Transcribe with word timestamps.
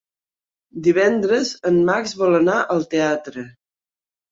Divendres 0.87 1.51
en 1.71 1.77
Max 1.91 2.17
vol 2.23 2.39
anar 2.41 2.57
al 2.77 2.85
teatre. 2.97 3.47